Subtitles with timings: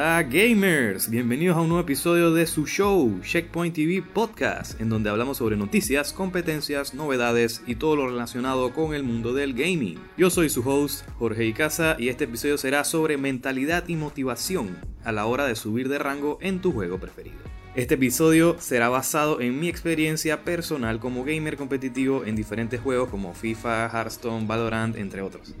[0.00, 5.10] Hola gamers, bienvenidos a un nuevo episodio de su show Checkpoint TV Podcast, en donde
[5.10, 9.98] hablamos sobre noticias, competencias, novedades y todo lo relacionado con el mundo del gaming.
[10.16, 15.12] Yo soy su host Jorge Icaza y este episodio será sobre mentalidad y motivación a
[15.12, 17.36] la hora de subir de rango en tu juego preferido.
[17.74, 23.34] Este episodio será basado en mi experiencia personal como gamer competitivo en diferentes juegos como
[23.34, 25.54] FIFA, Hearthstone, Valorant, entre otros.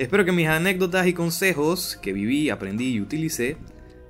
[0.00, 3.58] Espero que mis anécdotas y consejos que viví, aprendí y utilicé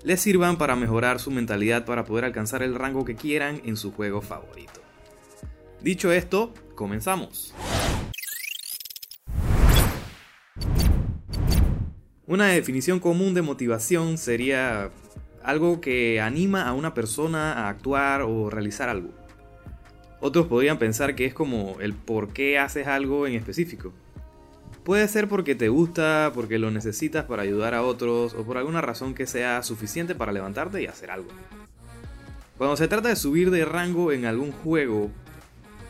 [0.04, 3.90] les sirvan para mejorar su mentalidad para poder alcanzar el rango que quieran en su
[3.90, 4.80] juego favorito.
[5.80, 7.52] Dicho esto, comenzamos.
[12.24, 14.92] Una definición común de motivación sería
[15.42, 19.10] algo que anima a una persona a actuar o realizar algo.
[20.20, 23.92] Otros podrían pensar que es como el por qué haces algo en específico.
[24.84, 28.80] Puede ser porque te gusta, porque lo necesitas para ayudar a otros o por alguna
[28.80, 31.28] razón que sea suficiente para levantarte y hacer algo.
[32.56, 35.10] Cuando se trata de subir de rango en algún juego,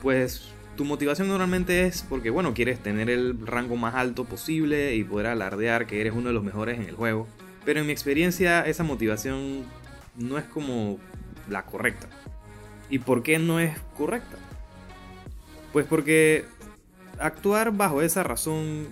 [0.03, 5.05] pues tu motivación normalmente es porque, bueno, quieres tener el rango más alto posible y
[5.05, 7.29] poder alardear que eres uno de los mejores en el juego.
[7.65, 9.65] Pero en mi experiencia esa motivación
[10.17, 10.99] no es como
[11.49, 12.09] la correcta.
[12.89, 14.37] ¿Y por qué no es correcta?
[15.73, 16.45] Pues porque
[17.21, 18.89] actuar bajo esa razón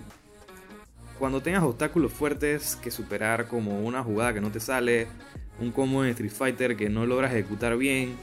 [1.17, 5.07] cuando tengas obstáculos fuertes que superar como una jugada que no te sale,
[5.59, 8.15] un combo en Street Fighter que no logras ejecutar bien,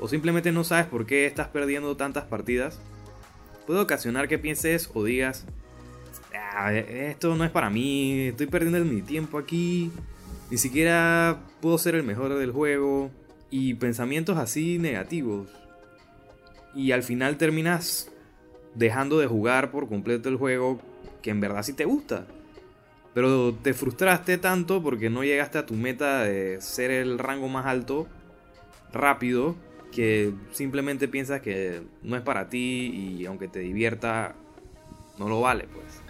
[0.00, 2.78] o simplemente no sabes por qué estás perdiendo tantas partidas,
[3.66, 5.44] puede ocasionar que pienses o digas,
[6.54, 9.92] ah, esto no es para mí, estoy perdiendo mi tiempo aquí,
[10.50, 13.10] ni siquiera puedo ser el mejor del juego,
[13.52, 15.46] y pensamientos así negativos.
[16.74, 18.10] Y al final terminas
[18.74, 20.80] dejando de jugar por completo el juego
[21.22, 22.26] que en verdad sí te gusta.
[23.14, 27.66] Pero te frustraste tanto porque no llegaste a tu meta de ser el rango más
[27.66, 28.08] alto
[28.92, 29.54] rápido
[29.90, 34.34] que simplemente piensas que no es para ti y aunque te divierta
[35.18, 36.02] no lo vale pues.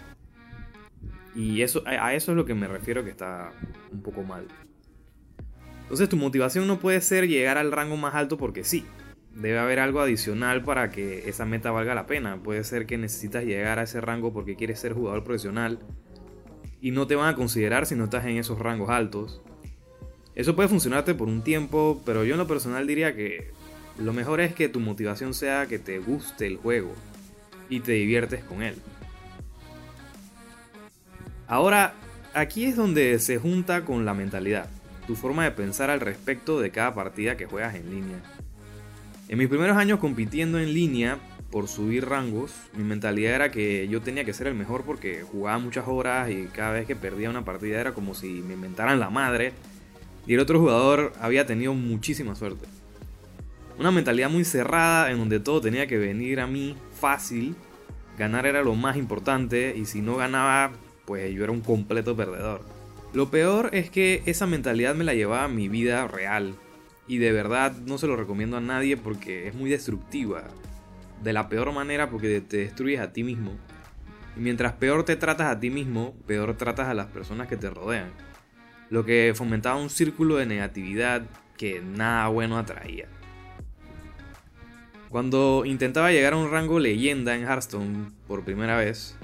[1.35, 3.51] Y eso a eso es lo que me refiero que está
[3.91, 4.47] un poco mal.
[5.83, 8.85] Entonces tu motivación no puede ser llegar al rango más alto porque sí.
[9.33, 12.37] Debe haber algo adicional para que esa meta valga la pena.
[12.41, 15.79] Puede ser que necesitas llegar a ese rango porque quieres ser jugador profesional
[16.81, 19.41] y no te van a considerar si no estás en esos rangos altos.
[20.35, 23.51] Eso puede funcionarte por un tiempo, pero yo en lo personal diría que
[23.97, 26.93] lo mejor es que tu motivación sea que te guste el juego
[27.69, 28.75] y te diviertes con él.
[31.47, 31.93] Ahora,
[32.33, 34.69] aquí es donde se junta con la mentalidad,
[35.05, 38.21] tu forma de pensar al respecto de cada partida que juegas en línea.
[39.33, 41.17] En mis primeros años compitiendo en línea
[41.49, 45.57] por subir rangos, mi mentalidad era que yo tenía que ser el mejor porque jugaba
[45.57, 49.09] muchas horas y cada vez que perdía una partida era como si me inventaran la
[49.09, 49.53] madre
[50.27, 52.67] y el otro jugador había tenido muchísima suerte.
[53.79, 57.55] Una mentalidad muy cerrada en donde todo tenía que venir a mí fácil,
[58.19, 60.73] ganar era lo más importante y si no ganaba,
[61.05, 62.61] pues yo era un completo perdedor.
[63.13, 66.53] Lo peor es que esa mentalidad me la llevaba a mi vida real,
[67.07, 70.43] y de verdad no se lo recomiendo a nadie porque es muy destructiva.
[71.21, 73.53] De la peor manera porque te destruyes a ti mismo.
[74.35, 77.69] Y mientras peor te tratas a ti mismo, peor tratas a las personas que te
[77.69, 78.11] rodean.
[78.89, 81.23] Lo que fomentaba un círculo de negatividad
[81.57, 83.07] que nada bueno atraía.
[85.09, 89.15] Cuando intentaba llegar a un rango leyenda en Hearthstone por primera vez,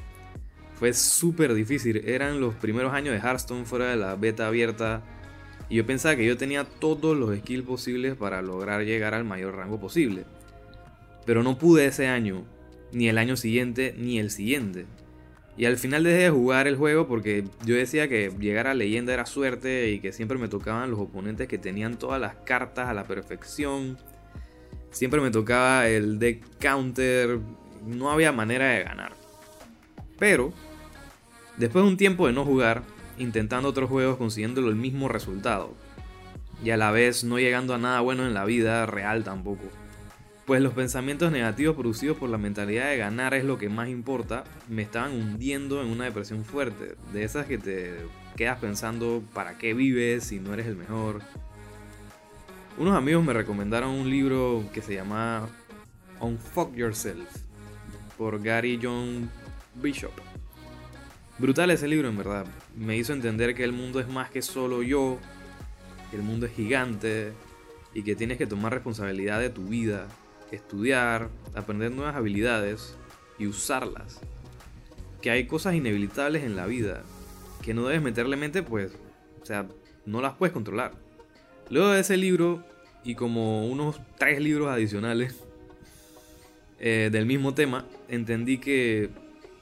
[0.76, 2.08] fue súper difícil.
[2.08, 5.02] Eran los primeros años de Hearthstone fuera de la beta abierta
[5.70, 9.56] y yo pensaba que yo tenía todos los skills posibles para lograr llegar al mayor
[9.56, 10.26] rango posible.
[11.26, 12.44] Pero no pude ese año,
[12.92, 14.88] ni el año siguiente, ni el siguiente.
[15.58, 19.14] Y al final dejé de jugar el juego porque yo decía que llegar a leyenda
[19.14, 22.94] era suerte y que siempre me tocaban los oponentes que tenían todas las cartas a
[22.94, 23.98] la perfección.
[24.90, 27.40] Siempre me tocaba el deck counter.
[27.86, 29.12] No había manera de ganar.
[30.18, 30.52] Pero,
[31.58, 32.84] después de un tiempo de no jugar,
[33.20, 35.76] intentando otros juegos consiguiendo el mismo resultado.
[36.64, 39.64] Y a la vez no llegando a nada bueno en la vida real tampoco.
[40.46, 44.46] Pues los pensamientos negativos producidos por la mentalidad de ganar es lo que más importa,
[44.68, 46.96] me estaban hundiendo en una depresión fuerte.
[47.14, 47.98] De esas que te
[48.36, 51.22] quedas pensando para qué vives si no eres el mejor.
[52.80, 55.48] Unos amigos me recomendaron un libro que se llama
[56.20, 57.30] Unfuck Yourself
[58.18, 59.30] por Gary John
[59.76, 60.14] Bishop.
[61.40, 62.46] Brutal ese libro en verdad.
[62.76, 65.18] Me hizo entender que el mundo es más que solo yo,
[66.12, 67.32] que el mundo es gigante
[67.94, 70.08] y que tienes que tomar responsabilidad de tu vida,
[70.52, 72.98] estudiar, aprender nuevas habilidades
[73.38, 74.20] y usarlas.
[75.22, 77.04] Que hay cosas inevitables en la vida
[77.62, 78.92] que no debes meterle mente, pues,
[79.42, 79.66] o sea,
[80.06, 80.92] no las puedes controlar.
[81.70, 82.66] Luego de ese libro
[83.06, 85.38] y como unos tres libros adicionales
[86.80, 89.10] eh, del mismo tema, entendí que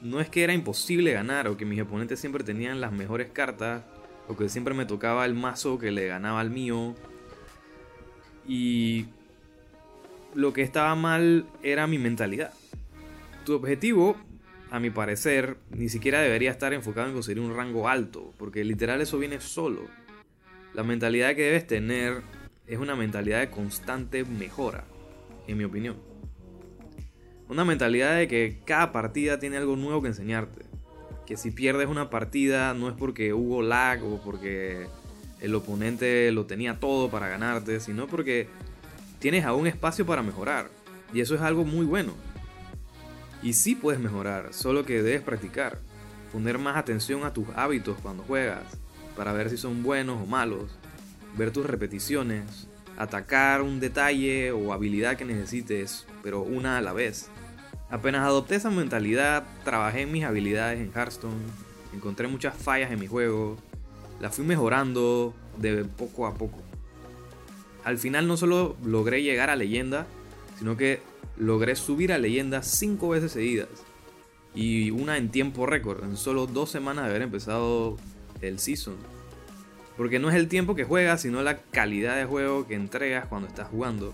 [0.01, 3.83] no es que era imposible ganar o que mis oponentes siempre tenían las mejores cartas
[4.27, 6.95] o que siempre me tocaba el mazo que le ganaba al mío.
[8.47, 9.07] Y
[10.33, 12.53] lo que estaba mal era mi mentalidad.
[13.45, 14.17] Tu objetivo,
[14.69, 19.01] a mi parecer, ni siquiera debería estar enfocado en conseguir un rango alto, porque literal
[19.01, 19.81] eso viene solo.
[20.73, 22.21] La mentalidad que debes tener
[22.67, 24.83] es una mentalidad de constante mejora,
[25.47, 26.06] en mi opinión.
[27.49, 30.65] Una mentalidad de que cada partida tiene algo nuevo que enseñarte.
[31.25, 34.87] Que si pierdes una partida no es porque hubo lag o porque
[35.39, 38.47] el oponente lo tenía todo para ganarte, sino porque
[39.19, 40.69] tienes aún espacio para mejorar.
[41.13, 42.13] Y eso es algo muy bueno.
[43.41, 45.79] Y sí puedes mejorar, solo que debes practicar.
[46.33, 48.63] Poner más atención a tus hábitos cuando juegas,
[49.15, 50.77] para ver si son buenos o malos.
[51.37, 52.67] Ver tus repeticiones,
[52.97, 57.29] atacar un detalle o habilidad que necesites, pero una a la vez.
[57.89, 61.37] Apenas adopté esa mentalidad, trabajé mis habilidades en Hearthstone,
[61.93, 63.55] encontré muchas fallas en mi juego,
[64.19, 66.59] las fui mejorando de poco a poco.
[67.85, 70.05] Al final no solo logré llegar a leyenda,
[70.59, 70.99] sino que
[71.37, 73.69] logré subir a leyenda 5 veces seguidas.
[74.53, 77.95] Y una en tiempo récord, en solo dos semanas de haber empezado
[78.41, 78.95] el season.
[79.95, 83.47] Porque no es el tiempo que juegas, sino la calidad de juego que entregas cuando
[83.47, 84.13] estás jugando.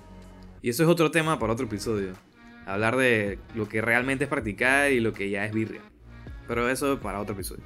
[0.61, 2.13] Y eso es otro tema para otro episodio
[2.65, 5.81] hablar de lo que realmente es practicar y lo que ya es birria.
[6.47, 7.63] Pero eso para otro episodio.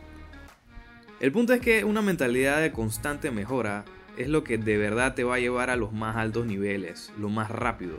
[1.19, 3.85] El punto es que una mentalidad de constante mejora
[4.17, 7.29] es lo que de verdad te va a llevar a los más altos niveles, lo
[7.29, 7.97] más rápido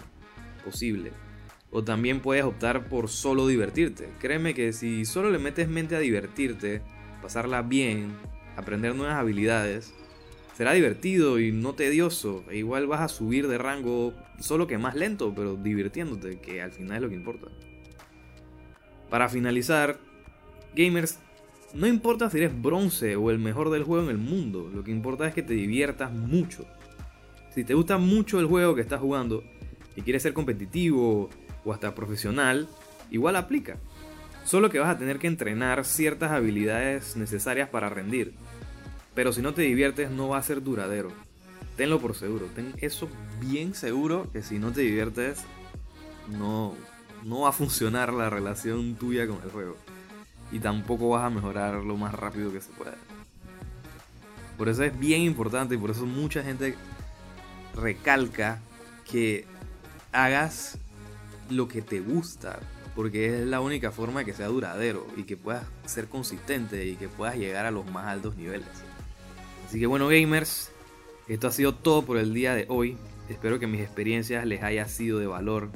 [0.64, 1.12] posible.
[1.70, 4.08] O también puedes optar por solo divertirte.
[4.18, 6.82] Créeme que si solo le metes mente a divertirte,
[7.20, 8.12] pasarla bien,
[8.56, 9.94] aprender nuevas habilidades,
[10.58, 12.42] será divertido y no tedioso.
[12.50, 16.72] E igual vas a subir de rango, solo que más lento, pero divirtiéndote, que al
[16.72, 17.46] final es lo que importa.
[19.08, 20.00] Para finalizar,
[20.74, 21.20] gamers,
[21.74, 24.90] no importa si eres bronce o el mejor del juego en el mundo, lo que
[24.90, 26.66] importa es que te diviertas mucho.
[27.54, 29.44] Si te gusta mucho el juego que estás jugando
[29.94, 31.30] y quieres ser competitivo
[31.64, 32.68] o hasta profesional,
[33.12, 33.76] igual aplica.
[34.44, 38.34] Solo que vas a tener que entrenar ciertas habilidades necesarias para rendir.
[39.18, 41.10] Pero si no te diviertes no va a ser duradero.
[41.76, 42.46] Tenlo por seguro.
[42.54, 43.08] Ten eso
[43.40, 45.40] bien seguro que si no te diviertes
[46.28, 46.76] no,
[47.24, 49.76] no va a funcionar la relación tuya con el juego.
[50.52, 52.94] Y tampoco vas a mejorar lo más rápido que se pueda.
[54.56, 56.76] Por eso es bien importante y por eso mucha gente
[57.74, 58.60] recalca
[59.04, 59.46] que
[60.12, 60.78] hagas
[61.50, 62.60] lo que te gusta,
[62.94, 67.08] porque es la única forma que sea duradero y que puedas ser consistente y que
[67.08, 68.87] puedas llegar a los más altos niveles.
[69.68, 70.70] Así que bueno gamers,
[71.28, 72.96] esto ha sido todo por el día de hoy.
[73.28, 75.68] Espero que mis experiencias les haya sido de valor.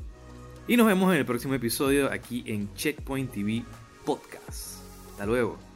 [0.67, 3.63] Y nos vemos en el próximo episodio aquí en Checkpoint TV
[4.07, 4.79] Podcast.
[5.11, 5.72] Hasta luego.